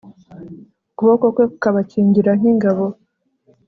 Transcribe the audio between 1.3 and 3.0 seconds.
kwe kukabakingira nk'ingabo